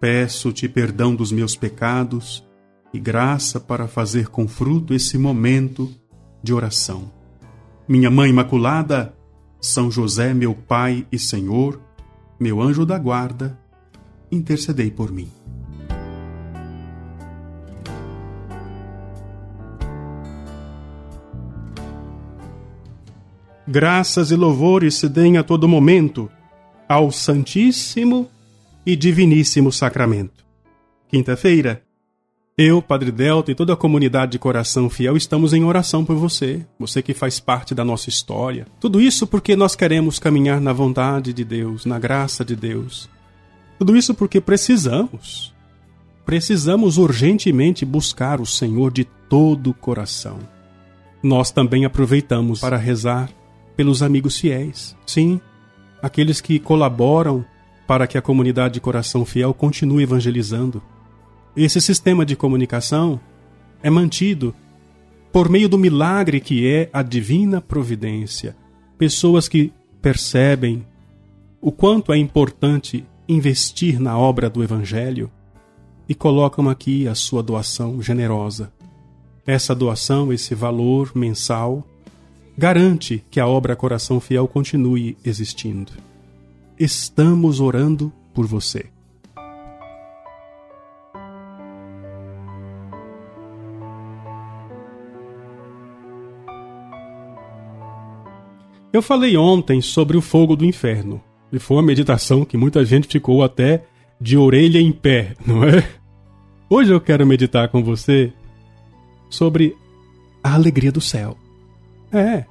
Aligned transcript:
Peço-te 0.00 0.66
perdão 0.66 1.14
dos 1.14 1.30
meus 1.30 1.54
pecados 1.54 2.42
e 2.90 2.98
graça 2.98 3.60
para 3.60 3.86
fazer 3.86 4.28
com 4.28 4.48
fruto 4.48 4.94
esse 4.94 5.18
momento 5.18 5.92
de 6.42 6.54
oração. 6.54 7.12
Minha 7.86 8.10
Mãe 8.10 8.30
Imaculada, 8.30 9.14
São 9.60 9.90
José, 9.90 10.32
meu 10.32 10.54
Pai 10.54 11.06
e 11.12 11.18
Senhor, 11.18 11.78
meu 12.40 12.62
anjo 12.62 12.86
da 12.86 12.98
guarda, 12.98 13.60
intercedei 14.32 14.90
por 14.90 15.12
mim. 15.12 15.28
Graças 23.68 24.30
e 24.30 24.34
louvores 24.34 24.94
se 24.94 25.10
deem 25.10 25.36
a 25.36 25.42
todo 25.42 25.68
momento 25.68 26.30
ao 26.88 27.12
Santíssimo 27.12 28.30
e 28.84 28.96
Diviníssimo 28.96 29.70
Sacramento. 29.70 30.44
Quinta-feira, 31.08 31.82
eu, 32.56 32.82
Padre 32.82 33.10
Delta 33.10 33.50
e 33.50 33.54
toda 33.54 33.72
a 33.72 33.76
comunidade 33.76 34.32
de 34.32 34.38
coração 34.38 34.90
fiel 34.90 35.16
estamos 35.16 35.52
em 35.52 35.64
oração 35.64 36.04
por 36.04 36.16
você, 36.16 36.66
você 36.78 37.00
que 37.00 37.14
faz 37.14 37.40
parte 37.40 37.74
da 37.74 37.84
nossa 37.84 38.08
história. 38.08 38.66
Tudo 38.78 39.00
isso 39.00 39.26
porque 39.26 39.56
nós 39.56 39.74
queremos 39.74 40.18
caminhar 40.18 40.60
na 40.60 40.72
vontade 40.72 41.32
de 41.32 41.42
Deus, 41.42 41.86
na 41.86 41.98
graça 41.98 42.44
de 42.44 42.54
Deus. 42.54 43.08
Tudo 43.78 43.96
isso 43.96 44.12
porque 44.12 44.40
precisamos. 44.40 45.54
Precisamos 46.26 46.98
urgentemente 46.98 47.84
buscar 47.84 48.40
o 48.40 48.46
Senhor 48.46 48.92
de 48.92 49.04
todo 49.04 49.70
o 49.70 49.74
coração. 49.74 50.38
Nós 51.22 51.50
também 51.50 51.84
aproveitamos 51.84 52.60
para 52.60 52.76
rezar 52.76 53.30
pelos 53.74 54.02
amigos 54.02 54.38
fiéis. 54.38 54.94
Sim, 55.06 55.40
aqueles 56.02 56.42
que 56.42 56.58
colaboram 56.58 57.44
para 57.90 58.06
que 58.06 58.16
a 58.16 58.22
comunidade 58.22 58.74
de 58.74 58.80
coração 58.80 59.24
fiel 59.24 59.52
continue 59.52 60.04
evangelizando. 60.04 60.80
Esse 61.56 61.80
sistema 61.80 62.24
de 62.24 62.36
comunicação 62.36 63.20
é 63.82 63.90
mantido 63.90 64.54
por 65.32 65.48
meio 65.48 65.68
do 65.68 65.76
milagre 65.76 66.38
que 66.38 66.72
é 66.72 66.88
a 66.92 67.02
divina 67.02 67.60
providência. 67.60 68.56
Pessoas 68.96 69.48
que 69.48 69.72
percebem 70.00 70.86
o 71.60 71.72
quanto 71.72 72.12
é 72.12 72.16
importante 72.16 73.04
investir 73.28 74.00
na 74.00 74.16
obra 74.16 74.48
do 74.48 74.62
Evangelho 74.62 75.28
e 76.08 76.14
colocam 76.14 76.68
aqui 76.68 77.08
a 77.08 77.16
sua 77.16 77.42
doação 77.42 78.00
generosa. 78.00 78.72
Essa 79.44 79.74
doação, 79.74 80.32
esse 80.32 80.54
valor 80.54 81.10
mensal, 81.12 81.84
garante 82.56 83.24
que 83.32 83.40
a 83.40 83.48
obra 83.48 83.74
Coração 83.74 84.20
Fiel 84.20 84.46
continue 84.46 85.18
existindo. 85.24 86.09
Estamos 86.80 87.60
orando 87.60 88.10
por 88.32 88.46
você. 88.46 88.86
Eu 98.90 99.02
falei 99.02 99.36
ontem 99.36 99.82
sobre 99.82 100.16
o 100.16 100.22
fogo 100.22 100.56
do 100.56 100.64
inferno, 100.64 101.22
e 101.52 101.58
foi 101.58 101.76
uma 101.76 101.82
meditação 101.82 102.46
que 102.46 102.56
muita 102.56 102.82
gente 102.82 103.08
ficou 103.08 103.44
até 103.44 103.84
de 104.18 104.38
orelha 104.38 104.80
em 104.80 104.90
pé, 104.90 105.34
não 105.46 105.62
é? 105.62 105.86
Hoje 106.70 106.94
eu 106.94 107.00
quero 107.00 107.26
meditar 107.26 107.68
com 107.68 107.84
você 107.84 108.32
sobre 109.28 109.76
a 110.42 110.54
alegria 110.54 110.90
do 110.90 111.00
céu. 111.02 111.36
É, 112.10 112.46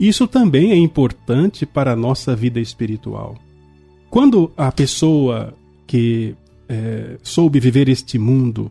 isso 0.00 0.26
também 0.26 0.72
é 0.72 0.76
importante 0.76 1.64
para 1.64 1.92
a 1.92 1.96
nossa 1.96 2.34
vida 2.34 2.58
espiritual. 2.58 3.36
Quando 4.10 4.52
a 4.56 4.72
pessoa 4.72 5.54
que 5.86 6.34
é, 6.68 7.16
soube 7.22 7.60
viver 7.60 7.88
este 7.88 8.18
mundo 8.18 8.70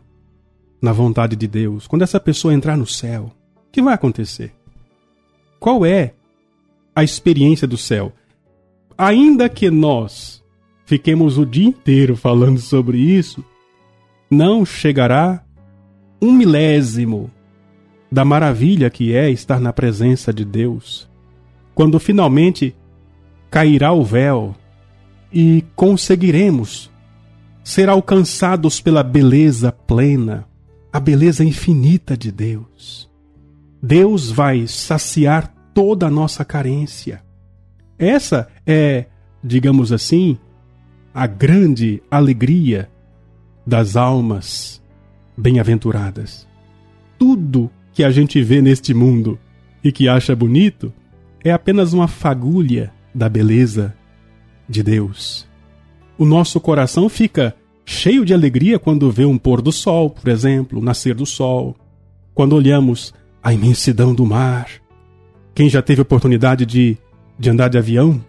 na 0.82 0.92
vontade 0.92 1.34
de 1.34 1.46
Deus, 1.46 1.86
quando 1.86 2.02
essa 2.02 2.20
pessoa 2.20 2.52
entrar 2.52 2.76
no 2.76 2.86
céu, 2.86 3.32
o 3.56 3.72
que 3.72 3.80
vai 3.80 3.94
acontecer? 3.94 4.52
Qual 5.58 5.84
é 5.84 6.12
a 6.94 7.02
experiência 7.02 7.66
do 7.66 7.78
céu? 7.78 8.12
Ainda 8.98 9.48
que 9.48 9.70
nós 9.70 10.44
fiquemos 10.84 11.38
o 11.38 11.46
dia 11.46 11.68
inteiro 11.68 12.16
falando 12.16 12.60
sobre 12.60 12.98
isso, 12.98 13.42
não 14.30 14.64
chegará 14.66 15.42
um 16.20 16.32
milésimo 16.32 17.30
da 18.12 18.26
maravilha 18.26 18.90
que 18.90 19.14
é 19.14 19.30
estar 19.30 19.58
na 19.58 19.72
presença 19.72 20.34
de 20.34 20.44
Deus, 20.44 21.08
quando 21.74 21.98
finalmente 21.98 22.76
cairá 23.50 23.90
o 23.92 24.04
véu 24.04 24.54
e 25.32 25.64
conseguiremos 25.76 26.90
ser 27.62 27.88
alcançados 27.88 28.80
pela 28.80 29.02
beleza 29.02 29.70
plena, 29.70 30.46
a 30.92 30.98
beleza 30.98 31.44
infinita 31.44 32.16
de 32.16 32.32
Deus. 32.32 33.08
Deus 33.82 34.30
vai 34.30 34.66
saciar 34.66 35.54
toda 35.72 36.06
a 36.06 36.10
nossa 36.10 36.44
carência. 36.44 37.22
Essa 37.98 38.48
é, 38.66 39.06
digamos 39.42 39.92
assim, 39.92 40.38
a 41.14 41.26
grande 41.26 42.02
alegria 42.10 42.90
das 43.66 43.96
almas 43.96 44.82
bem-aventuradas. 45.36 46.46
Tudo 47.18 47.70
que 47.92 48.02
a 48.02 48.10
gente 48.10 48.42
vê 48.42 48.60
neste 48.60 48.92
mundo 48.94 49.38
e 49.82 49.92
que 49.92 50.08
acha 50.08 50.34
bonito 50.34 50.92
é 51.42 51.52
apenas 51.52 51.92
uma 51.92 52.08
fagulha 52.08 52.92
da 53.14 53.28
beleza 53.28 53.94
de 54.70 54.82
Deus. 54.84 55.46
O 56.16 56.24
nosso 56.24 56.60
coração 56.60 57.08
fica 57.08 57.54
cheio 57.84 58.24
de 58.24 58.32
alegria 58.32 58.78
quando 58.78 59.10
vê 59.10 59.24
um 59.24 59.36
pôr 59.36 59.60
do 59.60 59.72
sol, 59.72 60.10
por 60.10 60.28
exemplo, 60.28 60.80
nascer 60.80 61.14
do 61.14 61.26
sol, 61.26 61.76
quando 62.32 62.54
olhamos 62.54 63.12
a 63.42 63.52
imensidão 63.52 64.14
do 64.14 64.24
mar. 64.24 64.68
Quem 65.52 65.68
já 65.68 65.82
teve 65.82 66.00
oportunidade 66.00 66.64
de, 66.64 66.96
de 67.36 67.50
andar 67.50 67.68
de 67.68 67.78
avião 67.78 68.24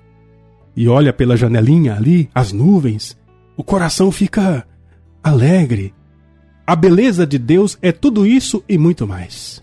e 0.75 0.88
olha 0.88 1.13
pela 1.13 1.38
janelinha 1.38 1.96
ali, 1.96 2.28
as 2.34 2.52
nuvens, 2.52 3.16
o 3.56 3.63
coração 3.63 4.12
fica 4.12 4.66
alegre. 5.23 5.94
A 6.66 6.75
beleza 6.75 7.28
de 7.28 7.38
Deus 7.38 7.78
é 7.81 7.91
tudo 7.91 8.25
isso 8.25 8.63
e 8.68 8.78
muito 8.78 9.06
mais. 9.06 9.62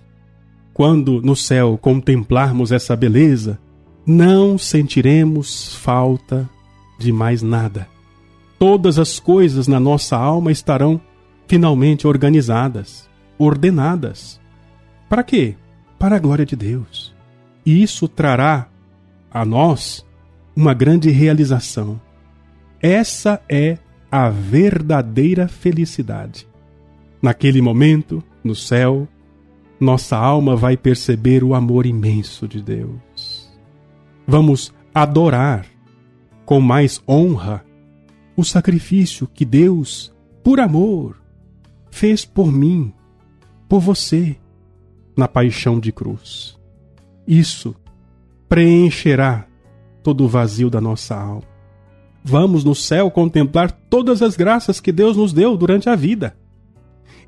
Quando 0.72 1.20
no 1.20 1.34
céu 1.34 1.76
contemplarmos 1.76 2.70
essa 2.70 2.94
beleza, 2.94 3.58
não 4.06 4.56
sentiremos 4.56 5.74
falta 5.74 6.48
de 6.98 7.12
mais 7.12 7.42
nada. 7.42 7.88
Todas 8.58 8.98
as 8.98 9.20
coisas 9.20 9.68
na 9.68 9.78
nossa 9.78 10.16
alma 10.16 10.50
estarão 10.50 11.00
finalmente 11.46 12.06
organizadas, 12.06 13.08
ordenadas. 13.38 14.40
Para 15.08 15.22
quê? 15.22 15.54
Para 15.98 16.16
a 16.16 16.18
glória 16.18 16.44
de 16.44 16.56
Deus. 16.56 17.14
E 17.64 17.82
isso 17.82 18.08
trará 18.08 18.68
a 19.30 19.44
nós 19.44 20.04
uma 20.54 20.74
grande 20.74 21.10
realização. 21.10 22.00
Essa 22.80 23.40
é 23.48 23.78
a 24.10 24.28
verdadeira 24.28 25.46
felicidade. 25.48 26.46
Naquele 27.22 27.60
momento, 27.60 28.22
no 28.42 28.54
céu, 28.54 29.06
nossa 29.80 30.16
alma 30.16 30.56
vai 30.56 30.76
perceber 30.76 31.44
o 31.44 31.54
amor 31.54 31.86
imenso 31.86 32.48
de 32.48 32.62
Deus. 32.62 33.48
Vamos 34.26 34.74
adorar 34.94 35.66
com 36.48 36.62
mais 36.62 36.98
honra 37.06 37.62
o 38.34 38.42
sacrifício 38.42 39.28
que 39.28 39.44
Deus, 39.44 40.10
por 40.42 40.60
amor, 40.60 41.20
fez 41.90 42.24
por 42.24 42.50
mim, 42.50 42.90
por 43.68 43.80
você, 43.80 44.34
na 45.14 45.28
paixão 45.28 45.78
de 45.78 45.92
cruz. 45.92 46.58
Isso 47.26 47.76
preencherá 48.48 49.46
todo 50.02 50.24
o 50.24 50.28
vazio 50.28 50.70
da 50.70 50.80
nossa 50.80 51.14
alma. 51.14 51.42
Vamos 52.24 52.64
no 52.64 52.74
céu 52.74 53.10
contemplar 53.10 53.70
todas 53.70 54.22
as 54.22 54.34
graças 54.34 54.80
que 54.80 54.90
Deus 54.90 55.18
nos 55.18 55.34
deu 55.34 55.54
durante 55.54 55.90
a 55.90 55.94
vida 55.94 56.34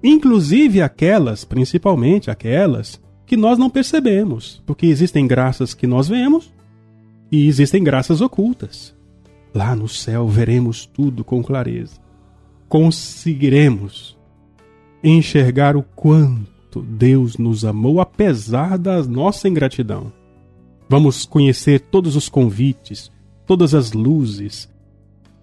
inclusive 0.02 0.80
aquelas, 0.80 1.44
principalmente 1.44 2.30
aquelas, 2.30 2.98
que 3.26 3.36
nós 3.36 3.58
não 3.58 3.68
percebemos, 3.68 4.62
porque 4.64 4.86
existem 4.86 5.26
graças 5.26 5.74
que 5.74 5.86
nós 5.86 6.08
vemos 6.08 6.50
e 7.30 7.46
existem 7.46 7.84
graças 7.84 8.22
ocultas. 8.22 8.98
Lá 9.54 9.74
no 9.74 9.88
céu 9.88 10.28
veremos 10.28 10.86
tudo 10.86 11.24
com 11.24 11.42
clareza. 11.42 11.98
conseguiremos 12.68 14.16
enxergar 15.02 15.76
o 15.76 15.82
quanto 15.82 16.80
Deus 16.80 17.36
nos 17.36 17.64
amou 17.64 18.00
apesar 18.00 18.78
da 18.78 19.02
nossa 19.02 19.48
ingratidão. 19.48 20.12
Vamos 20.88 21.24
conhecer 21.24 21.80
todos 21.80 22.14
os 22.14 22.28
convites, 22.28 23.10
todas 23.44 23.74
as 23.74 23.92
luzes, 23.92 24.68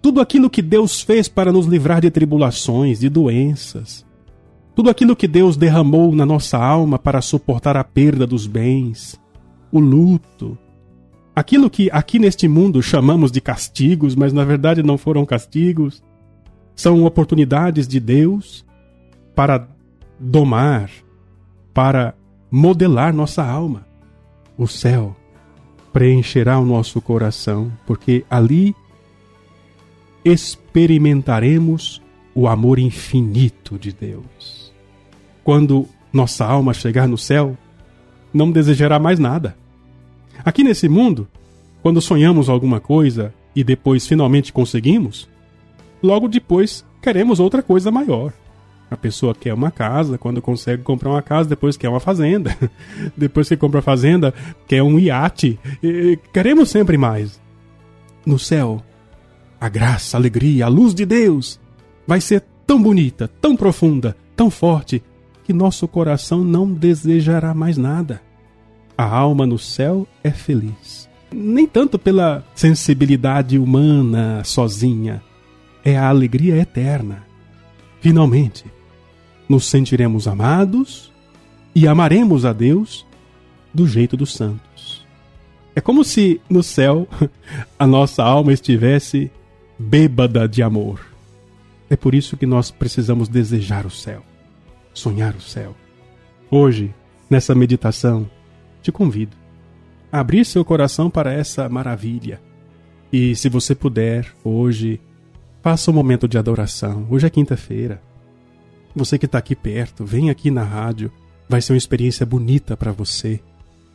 tudo 0.00 0.22
aquilo 0.22 0.48
que 0.48 0.62
Deus 0.62 1.02
fez 1.02 1.28
para 1.28 1.52
nos 1.52 1.66
livrar 1.66 2.00
de 2.00 2.10
tribulações, 2.10 3.00
de 3.00 3.10
doenças, 3.10 4.06
tudo 4.74 4.88
aquilo 4.88 5.14
que 5.14 5.28
Deus 5.28 5.54
derramou 5.54 6.14
na 6.14 6.24
nossa 6.24 6.56
alma 6.56 6.98
para 6.98 7.20
suportar 7.20 7.76
a 7.76 7.84
perda 7.84 8.26
dos 8.26 8.46
bens, 8.46 9.20
o 9.70 9.78
luto, 9.78 10.56
aquilo 11.38 11.70
que 11.70 11.88
aqui 11.92 12.18
neste 12.18 12.48
mundo 12.48 12.82
chamamos 12.82 13.30
de 13.30 13.40
castigos, 13.40 14.16
mas 14.16 14.32
na 14.32 14.44
verdade 14.44 14.82
não 14.82 14.98
foram 14.98 15.24
castigos, 15.24 16.02
são 16.74 17.04
oportunidades 17.04 17.86
de 17.86 18.00
Deus 18.00 18.64
para 19.36 19.68
domar, 20.18 20.90
para 21.72 22.12
modelar 22.50 23.14
nossa 23.14 23.44
alma. 23.44 23.86
O 24.56 24.66
céu 24.66 25.14
preencherá 25.92 26.58
o 26.58 26.64
nosso 26.64 27.00
coração, 27.00 27.72
porque 27.86 28.24
ali 28.28 28.74
experimentaremos 30.24 32.02
o 32.34 32.48
amor 32.48 32.80
infinito 32.80 33.78
de 33.78 33.92
Deus. 33.92 34.72
Quando 35.44 35.86
nossa 36.12 36.44
alma 36.44 36.74
chegar 36.74 37.06
no 37.06 37.16
céu, 37.16 37.56
não 38.34 38.50
desejará 38.50 38.98
mais 38.98 39.20
nada. 39.20 39.56
Aqui 40.48 40.64
nesse 40.64 40.88
mundo, 40.88 41.28
quando 41.82 42.00
sonhamos 42.00 42.48
alguma 42.48 42.80
coisa 42.80 43.34
e 43.54 43.62
depois 43.62 44.06
finalmente 44.06 44.50
conseguimos, 44.50 45.28
logo 46.02 46.26
depois 46.26 46.82
queremos 47.02 47.38
outra 47.38 47.62
coisa 47.62 47.90
maior. 47.90 48.32
A 48.90 48.96
pessoa 48.96 49.34
quer 49.34 49.52
uma 49.52 49.70
casa, 49.70 50.16
quando 50.16 50.40
consegue 50.40 50.82
comprar 50.82 51.10
uma 51.10 51.20
casa, 51.20 51.50
depois 51.50 51.76
quer 51.76 51.90
uma 51.90 52.00
fazenda. 52.00 52.56
depois 53.14 53.46
que 53.46 53.58
compra 53.58 53.80
a 53.80 53.82
fazenda, 53.82 54.32
quer 54.66 54.82
um 54.82 54.98
iate. 54.98 55.60
E 55.82 56.18
queremos 56.32 56.70
sempre 56.70 56.96
mais. 56.96 57.38
No 58.24 58.38
céu, 58.38 58.82
a 59.60 59.68
graça, 59.68 60.16
a 60.16 60.18
alegria, 60.18 60.64
a 60.64 60.68
luz 60.68 60.94
de 60.94 61.04
Deus 61.04 61.60
vai 62.06 62.22
ser 62.22 62.42
tão 62.66 62.82
bonita, 62.82 63.28
tão 63.38 63.54
profunda, 63.54 64.16
tão 64.34 64.48
forte, 64.48 65.02
que 65.44 65.52
nosso 65.52 65.86
coração 65.86 66.42
não 66.42 66.72
desejará 66.72 67.52
mais 67.52 67.76
nada. 67.76 68.26
A 68.98 69.04
alma 69.04 69.46
no 69.46 69.60
céu 69.60 70.08
é 70.24 70.30
feliz. 70.32 71.08
Nem 71.32 71.68
tanto 71.68 72.00
pela 72.00 72.44
sensibilidade 72.52 73.56
humana 73.56 74.42
sozinha, 74.44 75.22
é 75.84 75.96
a 75.96 76.08
alegria 76.08 76.56
eterna. 76.56 77.24
Finalmente, 78.00 78.64
nos 79.48 79.66
sentiremos 79.66 80.26
amados 80.26 81.12
e 81.72 81.86
amaremos 81.86 82.44
a 82.44 82.52
Deus 82.52 83.06
do 83.72 83.86
jeito 83.86 84.16
dos 84.16 84.34
santos. 84.34 85.06
É 85.76 85.80
como 85.80 86.02
se 86.02 86.40
no 86.50 86.60
céu 86.60 87.06
a 87.78 87.86
nossa 87.86 88.24
alma 88.24 88.52
estivesse 88.52 89.30
bêbada 89.78 90.48
de 90.48 90.60
amor. 90.60 91.06
É 91.88 91.94
por 91.94 92.16
isso 92.16 92.36
que 92.36 92.46
nós 92.46 92.72
precisamos 92.72 93.28
desejar 93.28 93.86
o 93.86 93.90
céu, 93.90 94.24
sonhar 94.92 95.36
o 95.36 95.40
céu. 95.40 95.76
Hoje, 96.50 96.92
nessa 97.30 97.54
meditação, 97.54 98.28
te 98.88 98.92
convido 98.92 99.36
a 100.10 100.20
abrir 100.20 100.44
seu 100.46 100.64
coração 100.64 101.10
para 101.10 101.32
essa 101.32 101.68
maravilha. 101.68 102.40
E 103.12 103.36
se 103.36 103.48
você 103.48 103.74
puder, 103.74 104.34
hoje, 104.42 104.98
faça 105.62 105.90
um 105.90 105.94
momento 105.94 106.26
de 106.26 106.38
adoração. 106.38 107.06
Hoje 107.10 107.26
é 107.26 107.30
quinta-feira. 107.30 108.02
Você 108.96 109.18
que 109.18 109.26
está 109.26 109.36
aqui 109.36 109.54
perto, 109.54 110.04
vem 110.04 110.30
aqui 110.30 110.50
na 110.50 110.64
rádio. 110.64 111.12
Vai 111.48 111.60
ser 111.60 111.74
uma 111.74 111.78
experiência 111.78 112.24
bonita 112.24 112.76
para 112.76 112.90
você. 112.90 113.40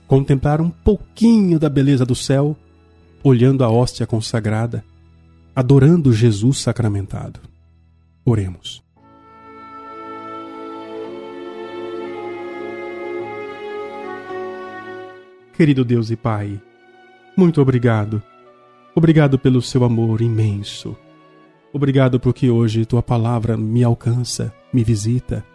Contemplar 0.07 0.61
um 0.61 0.69
pouquinho 0.69 1.59
da 1.59 1.69
beleza 1.69 2.05
do 2.05 2.15
céu, 2.15 2.55
olhando 3.23 3.63
a 3.63 3.69
hóstia 3.69 4.05
consagrada, 4.05 4.83
adorando 5.55 6.13
Jesus 6.13 6.59
sacramentado. 6.59 7.39
Oremos. 8.23 8.83
Querido 15.55 15.85
Deus 15.85 16.09
e 16.09 16.15
Pai, 16.15 16.61
muito 17.37 17.61
obrigado. 17.61 18.21
Obrigado 18.95 19.39
pelo 19.39 19.61
seu 19.61 19.83
amor 19.83 20.21
imenso. 20.21 20.97
Obrigado 21.71 22.19
porque 22.19 22.49
hoje 22.49 22.85
tua 22.85 23.01
palavra 23.01 23.55
me 23.55 23.83
alcança 23.83 24.53
me 24.73 24.83
visita 24.83 25.45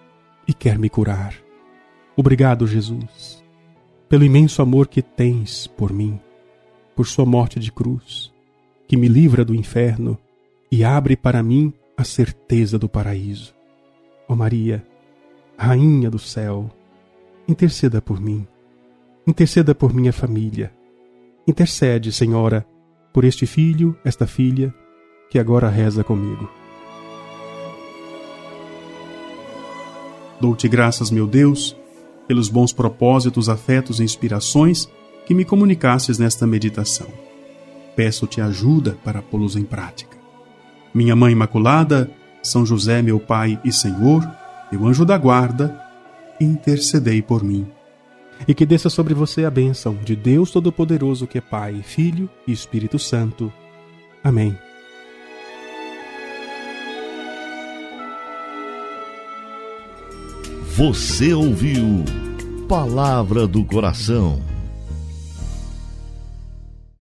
e 0.46 0.54
quer 0.54 0.78
me 0.78 0.88
curar. 0.88 1.34
Obrigado, 2.16 2.66
Jesus, 2.66 3.44
pelo 4.08 4.24
imenso 4.24 4.62
amor 4.62 4.86
que 4.86 5.02
tens 5.02 5.66
por 5.66 5.92
mim, 5.92 6.20
por 6.94 7.06
sua 7.06 7.26
morte 7.26 7.58
de 7.58 7.72
cruz, 7.72 8.32
que 8.86 8.96
me 8.96 9.08
livra 9.08 9.44
do 9.44 9.54
inferno 9.54 10.16
e 10.70 10.84
abre 10.84 11.16
para 11.16 11.42
mim 11.42 11.72
a 11.96 12.04
certeza 12.04 12.78
do 12.78 12.88
paraíso. 12.88 13.54
Ó 14.28 14.32
oh 14.32 14.36
Maria, 14.36 14.86
Rainha 15.56 16.08
do 16.08 16.18
céu, 16.18 16.70
interceda 17.48 18.00
por 18.00 18.20
mim, 18.20 18.46
interceda 19.28 19.74
por 19.74 19.92
minha 19.92 20.10
família, 20.10 20.72
intercede, 21.46 22.10
Senhora, 22.10 22.66
por 23.12 23.24
este 23.24 23.44
filho, 23.44 23.94
esta 24.02 24.26
filha, 24.26 24.74
que 25.28 25.38
agora 25.38 25.68
reza 25.68 26.02
comigo. 26.02 26.48
Dou-te 30.40 30.66
graças, 30.66 31.10
meu 31.10 31.26
Deus, 31.26 31.76
pelos 32.26 32.48
bons 32.48 32.72
propósitos, 32.72 33.50
afetos 33.50 34.00
e 34.00 34.02
inspirações 34.02 34.88
que 35.26 35.34
me 35.34 35.44
comunicastes 35.44 36.18
nesta 36.18 36.46
meditação. 36.46 37.08
Peço-te 37.94 38.40
ajuda 38.40 38.96
para 39.04 39.20
pô-los 39.20 39.56
em 39.56 39.64
prática. 39.64 40.16
Minha 40.94 41.14
Mãe 41.14 41.32
Imaculada, 41.32 42.10
São 42.42 42.64
José, 42.64 43.02
meu 43.02 43.20
Pai 43.20 43.60
e 43.62 43.70
Senhor, 43.72 44.26
meu 44.72 44.86
anjo 44.86 45.04
da 45.04 45.18
guarda, 45.18 45.78
intercedei 46.40 47.20
por 47.20 47.44
mim. 47.44 47.66
E 48.46 48.54
que 48.54 48.64
desça 48.64 48.88
sobre 48.88 49.14
você 49.14 49.44
a 49.44 49.50
bênção 49.50 49.96
de 50.04 50.14
Deus 50.14 50.50
Todo-Poderoso, 50.50 51.26
que 51.26 51.38
é 51.38 51.40
Pai, 51.40 51.82
Filho 51.82 52.28
e 52.46 52.52
Espírito 52.52 52.98
Santo. 52.98 53.52
Amém. 54.22 54.56
Você 60.76 61.34
ouviu 61.34 62.04
Palavra 62.68 63.46
do 63.48 63.64
Coração 63.64 64.47